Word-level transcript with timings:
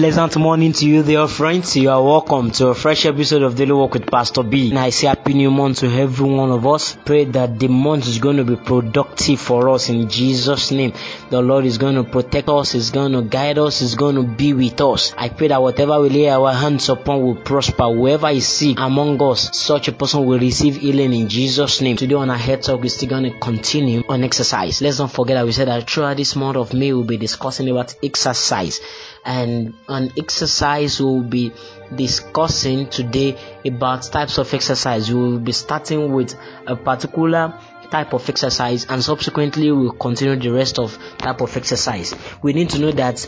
Pleasant 0.00 0.36
morning 0.36 0.72
to 0.74 0.88
you, 0.88 1.02
dear 1.02 1.26
friends. 1.26 1.76
You 1.76 1.90
are 1.90 2.00
welcome 2.00 2.52
to 2.52 2.68
a 2.68 2.74
fresh 2.76 3.04
episode 3.04 3.42
of 3.42 3.56
Daily 3.56 3.72
Walk 3.72 3.94
with 3.94 4.08
Pastor 4.08 4.44
B. 4.44 4.70
And 4.70 4.78
I 4.78 4.90
say 4.90 5.08
happy 5.08 5.34
new 5.34 5.50
month 5.50 5.78
to 5.78 5.88
every 5.88 6.30
one 6.30 6.52
of 6.52 6.64
us. 6.68 6.96
Pray 7.04 7.24
that 7.24 7.58
the 7.58 7.66
month 7.66 8.06
is 8.06 8.20
going 8.20 8.36
to 8.36 8.44
be 8.44 8.54
productive 8.54 9.40
for 9.40 9.68
us 9.70 9.88
in 9.88 10.08
Jesus' 10.08 10.70
name. 10.70 10.92
The 11.30 11.42
Lord 11.42 11.64
is 11.64 11.78
going 11.78 11.96
to 11.96 12.04
protect 12.04 12.48
us, 12.48 12.76
is 12.76 12.90
going 12.90 13.10
to 13.10 13.22
guide 13.22 13.58
us, 13.58 13.82
is 13.82 13.96
going 13.96 14.14
to 14.14 14.22
be 14.22 14.52
with 14.52 14.80
us. 14.80 15.12
I 15.16 15.30
pray 15.30 15.48
that 15.48 15.60
whatever 15.60 16.00
we 16.00 16.10
lay 16.10 16.28
our 16.28 16.52
hands 16.52 16.88
upon 16.88 17.20
will 17.20 17.42
prosper. 17.42 17.92
Whoever 17.92 18.28
is 18.28 18.46
sick 18.46 18.78
among 18.78 19.20
us, 19.20 19.58
such 19.58 19.88
a 19.88 19.92
person 19.92 20.24
will 20.24 20.38
receive 20.38 20.76
healing 20.76 21.12
in 21.12 21.28
Jesus' 21.28 21.80
name. 21.80 21.96
Today 21.96 22.14
on 22.14 22.30
our 22.30 22.38
head 22.38 22.62
talk, 22.62 22.80
we're 22.80 22.88
still 22.88 23.08
going 23.08 23.32
to 23.32 23.36
continue 23.40 24.04
on 24.08 24.22
exercise. 24.22 24.80
Let's 24.80 25.00
not 25.00 25.10
forget 25.10 25.34
that 25.38 25.44
we 25.44 25.50
said 25.50 25.66
that 25.66 25.90
throughout 25.90 26.18
this 26.18 26.36
month 26.36 26.56
of 26.56 26.72
May, 26.72 26.92
we'll 26.92 27.02
be 27.02 27.16
discussing 27.16 27.68
about 27.68 27.96
exercise 28.00 28.80
and 29.24 29.74
on 29.88 30.12
exercise 30.18 31.00
we'll 31.00 31.22
be 31.22 31.52
discussing 31.94 32.88
today 32.88 33.36
about 33.64 34.02
types 34.02 34.38
of 34.38 34.52
exercise. 34.52 35.08
We 35.12 35.18
will 35.18 35.38
be 35.38 35.52
starting 35.52 36.12
with 36.12 36.34
a 36.66 36.76
particular 36.76 37.58
type 37.90 38.12
of 38.12 38.28
exercise 38.28 38.86
and 38.88 39.02
subsequently 39.02 39.70
we'll 39.72 39.92
continue 39.92 40.36
the 40.36 40.50
rest 40.50 40.78
of 40.78 40.98
type 41.18 41.40
of 41.40 41.56
exercise. 41.56 42.14
We 42.42 42.52
need 42.52 42.70
to 42.70 42.78
know 42.78 42.92
that 42.92 43.26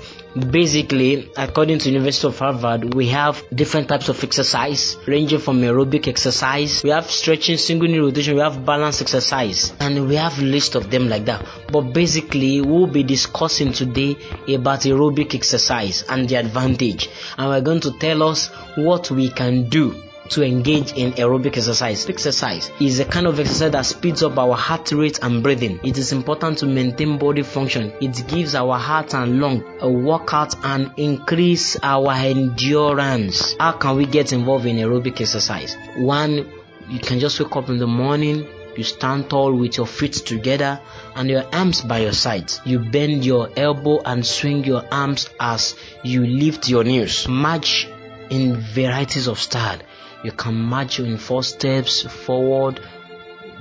basically 0.50 1.30
according 1.36 1.78
to 1.80 1.88
university 1.90 2.26
of 2.28 2.38
harvard 2.38 2.94
we 2.94 3.08
have 3.08 3.42
different 3.52 3.88
types 3.88 4.08
of 4.08 4.22
exercise 4.22 4.96
ranging 5.06 5.40
from 5.40 5.60
aerobic 5.60 6.06
exercise 6.06 6.84
we 6.84 6.90
have 6.90 7.10
stretching 7.10 7.56
single 7.56 7.88
knee 7.88 7.98
rotation 7.98 8.36
we 8.36 8.40
have 8.40 8.64
balance 8.64 9.00
exercise 9.02 9.72
and 9.80 10.06
we 10.08 10.14
have 10.14 10.38
list 10.38 10.74
of 10.74 10.90
them 10.90 11.08
like 11.08 11.24
that. 11.24 11.44
But 11.72 11.92
basically 11.92 12.60
we'll 12.60 12.86
be 12.86 13.02
discussing 13.02 13.72
today 13.72 14.16
about 14.48 14.80
aerobic 14.80 15.34
exercise 15.34 16.04
and 16.08 16.28
the 16.28 16.36
advantage. 16.36 17.08
And 17.36 17.48
we're 17.48 17.60
going 17.60 17.80
to 17.80 17.92
tell 17.98 18.22
us 18.22 18.48
what 18.76 19.10
we 19.10 19.30
can 19.30 19.68
do 19.68 20.09
to 20.30 20.44
engage 20.44 20.92
in 20.92 21.12
aerobic 21.12 21.56
exercise. 21.56 22.08
Exercise 22.08 22.70
is 22.80 23.00
a 23.00 23.04
kind 23.04 23.26
of 23.26 23.38
exercise 23.38 23.72
that 23.72 23.86
speeds 23.86 24.22
up 24.22 24.38
our 24.38 24.56
heart 24.56 24.90
rate 24.92 25.18
and 25.22 25.42
breathing. 25.42 25.80
It 25.82 25.98
is 25.98 26.12
important 26.12 26.58
to 26.58 26.66
maintain 26.66 27.18
body 27.18 27.42
function. 27.42 27.92
It 28.00 28.26
gives 28.28 28.54
our 28.54 28.78
heart 28.78 29.14
and 29.14 29.40
lung 29.40 29.64
a 29.80 29.90
workout 29.90 30.54
and 30.64 30.92
increase 30.96 31.76
our 31.82 32.12
endurance. 32.12 33.54
How 33.58 33.72
can 33.72 33.96
we 33.96 34.06
get 34.06 34.32
involved 34.32 34.66
in 34.66 34.76
aerobic 34.76 35.20
exercise? 35.20 35.76
One, 35.96 36.50
you 36.88 36.98
can 36.98 37.20
just 37.20 37.38
wake 37.40 37.54
up 37.56 37.68
in 37.68 37.78
the 37.78 37.86
morning, 37.86 38.46
you 38.76 38.84
stand 38.84 39.28
tall 39.28 39.52
with 39.52 39.76
your 39.76 39.86
feet 39.86 40.12
together 40.12 40.80
and 41.14 41.28
your 41.28 41.44
arms 41.52 41.82
by 41.82 41.98
your 41.98 42.12
sides. 42.12 42.60
You 42.64 42.78
bend 42.78 43.24
your 43.24 43.50
elbow 43.56 44.00
and 44.00 44.24
swing 44.24 44.64
your 44.64 44.84
arms 44.90 45.28
as 45.38 45.76
you 46.04 46.24
lift 46.24 46.68
your 46.68 46.84
knees. 46.84 47.28
March 47.28 47.88
in 48.30 48.56
varieties 48.56 49.26
of 49.26 49.38
style. 49.38 49.80
You 50.22 50.32
can 50.32 50.54
march 50.54 51.00
in 51.00 51.16
four 51.16 51.42
steps 51.42 52.02
forward, 52.02 52.80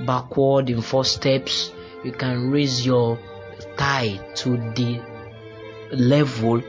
backward 0.06 0.70
in 0.70 0.82
four 0.82 1.06
steps. 1.06 1.72
You 2.04 2.12
can 2.12 2.52
raise 2.52 2.86
your 2.86 3.18
thigh 3.78 4.20
to 4.36 4.58
the 4.76 5.02
level 5.92 6.62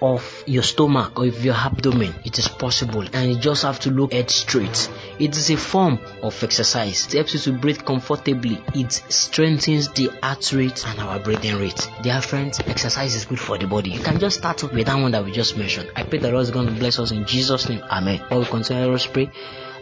of 0.00 0.44
your 0.46 0.62
stomach 0.62 1.18
or 1.18 1.26
of 1.26 1.44
your 1.44 1.54
abdomen. 1.54 2.14
It 2.24 2.38
is 2.38 2.48
possible, 2.48 3.04
and 3.12 3.32
you 3.32 3.38
just 3.38 3.62
have 3.62 3.80
to 3.80 3.90
look 3.90 4.12
head 4.12 4.30
straight. 4.30 4.90
It 5.18 5.36
is 5.36 5.50
a 5.50 5.56
form 5.56 5.98
of 6.22 6.42
exercise. 6.42 7.06
It 7.06 7.14
helps 7.14 7.34
you 7.34 7.40
to 7.40 7.52
breathe 7.52 7.84
comfortably. 7.84 8.62
It 8.74 8.92
strengthens 8.92 9.88
the 9.88 10.10
heart 10.22 10.52
rate 10.52 10.84
and 10.86 11.00
our 11.00 11.18
breathing 11.18 11.58
rate. 11.58 11.88
Dear 12.02 12.20
friends, 12.20 12.60
exercise 12.60 13.14
is 13.14 13.24
good 13.24 13.40
for 13.40 13.58
the 13.58 13.66
body. 13.66 13.90
You 13.90 14.00
can 14.00 14.18
just 14.18 14.38
start 14.38 14.62
with 14.62 14.86
that 14.86 15.00
one 15.00 15.12
that 15.12 15.24
we 15.24 15.32
just 15.32 15.56
mentioned. 15.56 15.90
I 15.96 16.04
pray 16.04 16.18
that 16.20 16.30
God 16.30 16.40
is 16.40 16.50
going 16.50 16.66
to 16.66 16.72
bless 16.72 16.98
us 16.98 17.10
in 17.10 17.24
Jesus' 17.26 17.68
name. 17.68 17.82
Amen. 17.90 18.20
While 18.28 18.40
we 18.40 18.46
continue, 18.46 18.86
let 18.86 18.94
us 18.94 19.06
pray. 19.06 19.30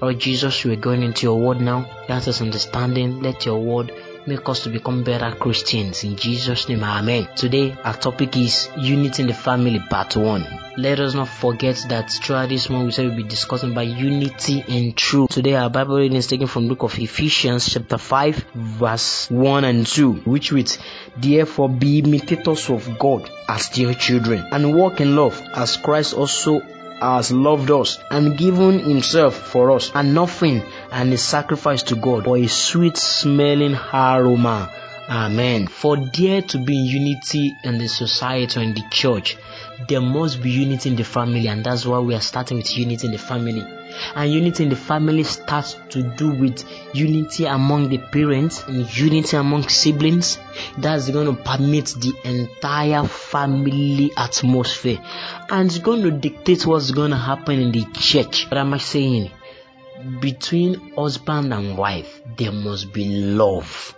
Lord 0.01 0.19
Jesus, 0.19 0.65
we're 0.65 0.77
going 0.77 1.03
into 1.03 1.23
your 1.23 1.41
word 1.41 1.61
now. 1.61 1.89
Grant 2.07 2.29
us 2.29 2.41
understanding. 2.43 3.23
Let 3.23 3.47
your 3.47 3.59
word 3.59 3.93
make 4.27 4.49
us 4.49 4.65
to 4.65 4.71
become 4.71 5.05
better 5.05 5.35
Christians. 5.37 6.05
In 6.05 6.17
Jesus' 6.17 6.69
name, 6.69 6.83
Amen. 6.83 7.29
Today, 7.37 7.77
our 7.85 7.95
topic 7.95 8.37
is 8.37 8.69
Unity 8.77 9.23
in 9.23 9.29
the 9.29 9.35
Family, 9.35 9.79
Part 9.79 10.17
1. 10.17 10.47
Let 10.79 11.01
us 11.01 11.15
not 11.15 11.29
forget 11.29 11.85
that 11.89 12.11
throughout 12.11 12.49
this 12.49 12.69
month, 12.69 12.87
we 12.87 12.93
said 12.93 13.07
we'll 13.07 13.17
be 13.17 13.23
discussing 13.23 13.73
about 13.73 13.87
unity 13.87 14.65
and 14.69 14.97
truth. 14.97 15.31
Today, 15.31 15.55
our 15.55 15.71
Bible 15.71 15.97
reading 15.97 16.19
is 16.19 16.27
taken 16.27 16.49
from 16.49 16.65
the 16.65 16.75
book 16.75 16.83
of 16.83 16.99
Ephesians, 16.99 17.73
chapter 17.73 17.99
5, 17.99 18.45
verse 18.55 19.31
1 19.31 19.65
and 19.65 19.87
2, 19.87 20.13
which 20.25 20.53
reads, 20.53 20.79
Therefore, 21.17 21.69
be 21.69 22.01
imitators 22.01 22.69
of 22.69 22.99
God 22.99 23.31
as 23.49 23.69
dear 23.69 23.95
children, 23.95 24.45
and 24.51 24.75
walk 24.75 25.01
in 25.01 25.17
love 25.17 25.41
as 25.55 25.77
Christ 25.77 26.15
also 26.15 26.61
has 27.01 27.33
loved 27.33 27.71
us 27.71 27.99
and 28.11 28.37
given 28.39 28.79
himself 28.79 29.35
for 29.35 29.71
us 29.71 29.91
an 29.95 30.17
offering 30.17 30.63
and 30.91 31.13
a 31.13 31.19
sacrifice 31.19 31.83
to 31.85 31.97
God 31.97 32.25
for 32.25 32.37
a 32.37 32.47
sweet 32.47 32.97
smelling 32.97 33.75
aroma. 33.93 34.71
Amen. 35.09 35.69
For 35.69 35.97
there 35.97 36.43
to 36.43 36.59
be 36.59 36.75
unity 36.75 37.57
in 37.63 37.79
the 37.79 37.87
society 37.87 38.59
or 38.59 38.63
in 38.65 38.75
the 38.75 38.83
church, 38.91 39.37
there 39.89 40.01
must 40.01 40.43
be 40.43 40.51
unity 40.51 40.91
in 40.91 40.97
the 40.97 41.05
family, 41.05 41.47
and 41.47 41.65
that's 41.65 41.87
why 41.87 42.01
we 42.01 42.15
are 42.15 42.21
starting 42.21 42.57
with 42.57 42.77
unity 42.77 43.07
in 43.07 43.13
the 43.13 43.19
family. 43.19 43.65
And 44.17 44.33
unity 44.33 44.65
in 44.65 44.69
the 44.69 44.77
family 44.77 45.23
starts 45.23 45.77
to 45.91 46.03
do 46.03 46.31
with 46.31 46.65
unity 46.93 47.45
among 47.45 47.89
the 47.89 47.99
parents, 47.99 48.65
and 48.65 48.97
unity 48.97 49.37
among 49.37 49.69
siblings. 49.69 50.39
That's 50.77 51.09
going 51.09 51.35
to 51.35 51.41
permit 51.41 51.87
the 51.87 52.13
entire 52.25 53.07
family 53.07 54.11
atmosphere, 54.17 54.99
and 55.49 55.71
it's 55.71 55.79
going 55.79 56.03
to 56.03 56.11
dictate 56.11 56.67
what's 56.67 56.91
going 56.91 57.13
to 57.13 57.17
happen 57.17 57.61
in 57.61 57.71
the 57.71 57.85
church. 57.95 58.47
What 58.51 58.59
am 58.59 58.75
I 58.75 58.79
saying? 58.79 59.31
Between 60.21 60.95
husband 60.97 61.55
and 61.55 61.79
wife, 61.79 62.21
there 62.37 62.53
must 62.53 62.93
be 62.93 63.05
love 63.05 63.97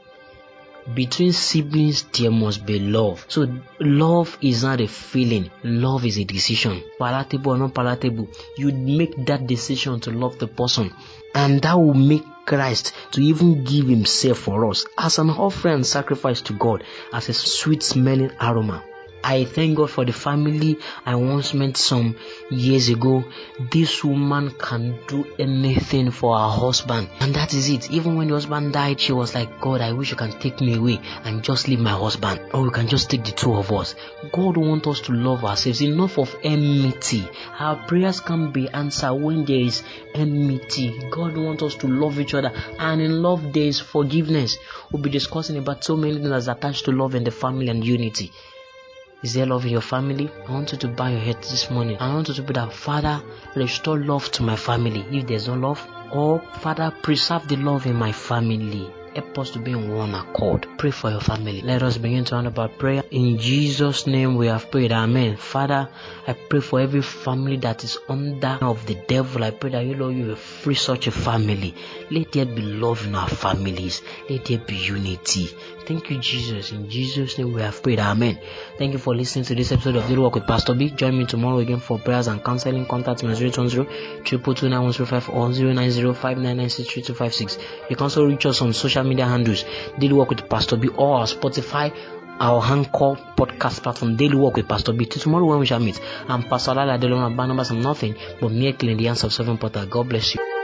between 0.95 1.33
siblings 1.33 2.03
there 2.05 2.31
must 2.31 2.65
be 2.65 2.79
love. 2.79 3.25
So 3.29 3.47
love 3.81 4.39
is 4.41 4.63
not 4.63 4.81
a 4.81 4.89
feeling. 4.89 5.51
Love 5.63 6.05
is 6.05 6.19
a 6.19 6.25
decision. 6.25 6.83
Palatable 6.99 7.53
or 7.53 7.59
not 7.59 7.75
palatable 7.75 8.29
you 8.57 8.73
make 8.73 9.27
that 9.27 9.47
decision 9.47 10.01
to 10.01 10.11
love 10.11 10.39
the 10.39 10.49
person. 10.49 10.93
And 11.35 11.61
that 11.63 11.75
will 11.75 11.95
make 11.95 12.25
christ 12.47 12.95
to 13.13 13.21
even 13.21 13.63
give 13.63 13.87
himself 13.87 14.39
for 14.39 14.71
us 14.71 14.87
as 14.97 15.19
an 15.19 15.29
offering 15.29 15.85
sacrifice 15.85 16.41
to 16.41 16.55
god 16.55 16.83
as 17.13 17.29
a 17.29 17.35
sweet 17.35 17.83
smelling 17.83 18.31
aroma 18.41 18.83
I 19.23 19.45
thank 19.45 19.77
God 19.77 19.91
for 19.91 20.05
the 20.05 20.13
family 20.13 20.79
I 21.05 21.17
once 21.17 21.53
met 21.53 21.77
some 21.77 22.17
years 22.51 22.89
ago. 22.89 23.25
This 23.71 24.05
woman 24.05 24.51
can 24.51 25.01
do 25.07 25.27
anything 25.39 26.11
for 26.11 26.39
her 26.39 26.49
husband, 26.49 27.09
and 27.21 27.35
that 27.35 27.53
is 27.53 27.69
it. 27.69 27.91
Even 27.91 28.17
when 28.17 28.29
the 28.29 28.35
husband 28.35 28.73
died, 28.73 29.01
she 29.01 29.13
was 29.13 29.35
like, 29.35 29.61
God, 29.61 29.81
I 29.81 29.93
wish 29.93 30.11
you 30.11 30.17
can 30.17 30.39
take 30.39 30.61
me 30.61 30.75
away 30.77 31.01
and 31.25 31.43
just 31.43 31.69
leave 31.69 31.81
my 31.81 31.91
husband, 31.91 32.41
or 32.55 32.65
you 32.65 32.71
can 32.71 32.89
just 32.89 33.11
take 33.11 33.25
the 33.25 33.33
two 33.33 33.55
of 33.55 33.73
us. 33.73 33.95
God 34.33 34.57
wants 34.57 34.87
us 34.87 35.01
to 35.03 35.13
love 35.13 35.45
ourselves. 35.45 35.83
Enough 35.83 36.19
of 36.19 36.37
enmity. 36.43 37.29
Our 37.59 37.77
prayers 37.87 38.21
can 38.21 38.53
be 38.53 38.69
answered 38.69 39.15
when 39.15 39.45
there 39.45 39.61
is 39.61 39.83
enmity. 40.15 41.09
God 41.11 41.37
wants 41.37 41.63
us 41.63 41.75
to 41.77 41.89
love 41.89 42.21
each 42.21 42.35
other, 42.35 42.53
and 42.79 43.01
in 43.01 43.23
love 43.23 43.53
there 43.53 43.65
is 43.65 43.81
forgiveness. 43.81 44.57
We'll 44.91 45.03
be 45.03 45.11
discussing 45.11 45.59
about 45.59 45.85
so 45.85 45.97
many 45.97 46.19
things 46.19 46.49
attached 46.49 46.85
to 46.87 46.93
love 46.93 47.15
in 47.15 47.25
the 47.25 47.31
family 47.31 47.69
and 47.69 47.85
unity. 47.85 48.33
Is 49.21 49.35
there 49.35 49.47
love 49.47 49.65
in 49.65 49.73
your 49.73 49.81
family? 49.81 50.31
I 50.47 50.53
want 50.53 50.71
you 50.71 50.79
to 50.79 50.89
bow 50.89 51.09
your 51.09 51.19
head 51.19 51.43
this 51.43 51.71
morning. 51.71 51.97
I 51.99 52.15
want 52.15 52.29
you 52.29 52.35
to 52.35 52.43
pray 52.45 52.53
that 52.53 52.73
Father, 52.73 53.21
restore 53.57 53.99
love 53.99 54.31
to 54.33 54.45
my 54.45 54.55
family. 54.55 55.05
If 55.11 55.27
there's 55.27 55.49
no 55.49 55.55
love, 55.55 55.85
or 56.13 56.41
Father, 56.61 56.93
preserve 57.03 57.49
the 57.49 57.57
love 57.57 57.87
in 57.87 57.97
my 57.97 58.13
family. 58.13 58.89
Help 59.15 59.39
us 59.39 59.51
to 59.51 59.59
be 59.59 59.73
in 59.73 59.93
one 59.93 60.15
accord. 60.15 60.67
Pray 60.79 60.91
for 60.91 61.11
your 61.11 61.21
family. 61.21 61.61
Let 61.63 61.83
us 61.83 61.99
begin 61.99 62.25
to 62.27 62.35
hand 62.37 62.47
about 62.47 62.79
prayer. 62.79 63.03
In 63.11 63.39
Jesus' 63.39 64.07
name 64.07 64.37
we 64.37 64.47
have 64.47 64.71
prayed. 64.71 64.93
Amen. 64.93 65.37
Father, 65.37 65.89
I 66.27 66.33
pray 66.35 66.61
for 66.61 66.81
every 66.81 67.03
family 67.03 67.57
that 67.59 67.85
is 67.85 67.99
under 68.09 68.59
of 68.61 68.87
the 68.87 68.95
devil. 68.95 69.45
I 69.45 69.51
pray 69.51 69.71
that 69.71 69.85
you 69.85 69.95
Lord 69.95 70.17
you 70.17 70.27
will 70.27 70.37
free 70.37 70.75
such 70.75 71.07
a 71.07 71.11
family. 71.11 71.75
Let 72.11 72.33
there 72.33 72.47
be 72.47 72.63
love 72.63 73.07
in 73.07 73.15
our 73.15 73.29
families. 73.29 74.03
Let 74.29 74.45
there 74.45 74.59
be 74.59 74.77
unity. 74.77 75.51
Thank 75.87 76.11
you, 76.11 76.19
Jesus. 76.19 76.73
In 76.73 76.91
Jesus' 76.91 77.39
name 77.39 77.55
we 77.55 77.63
have 77.63 77.83
prayed. 77.83 77.99
Amen. 77.99 78.39
Thank 78.77 78.93
you 78.93 78.99
for 78.99 79.15
listening 79.17 79.47
to 79.47 79.55
this 79.55 79.73
episode 79.73 79.97
of 79.97 80.07
Daily 80.07 80.19
Walk 80.19 80.35
with 80.35 80.47
Pastor 80.47 80.75
B. 80.75 80.91
Join 80.91 81.17
me 81.17 81.25
tomorrow 81.25 81.59
again 81.59 81.81
for 81.81 81.99
prayers 81.99 82.27
and 82.27 82.45
counseling. 82.45 82.85
Contact 82.87 83.23
me 83.23 83.35
020 83.35 83.87
222 84.25 84.67
or 85.33 85.49
090 85.49 86.01
You 87.91 87.97
can 87.97 88.03
also 88.03 88.27
reach 88.27 88.45
us 88.47 88.61
on 88.61 88.73
social 88.75 88.98
media 89.05 89.27
handles 89.27 89.65
Daily 89.99 90.15
Walk 90.15 90.31
with 90.31 90.49
Pastor 90.49 90.77
B 90.77 90.89
or 90.89 91.25
Spotify 91.25 91.93
our 92.41 92.63
Anchor 92.63 93.17
podcast 93.37 93.83
platform 93.83 94.17
Daily 94.17 94.37
Walk 94.37 94.57
with 94.57 94.69
Pastor 94.69 94.93
B. 94.93 95.07
Till 95.07 95.23
tomorrow 95.23 95.45
when 95.45 95.59
we 95.59 95.67
shall 95.67 95.81
meet. 95.81 96.01
I'm 96.29 96.45
Pastor 96.45 96.75
Lala 96.75 96.99
Delona 96.99 97.35
Barnabas. 97.35 97.71
I'm 97.71 97.81
nothing 97.81 98.15
but 98.41 98.53
mere 98.53 98.73
clean 98.73 98.97
the 98.97 99.09
answer 99.09 99.27
of 99.27 99.33
seven 99.33 99.59
portal. 99.59 99.87
God 99.87 100.09
bless 100.09 100.35
you. 100.35 100.58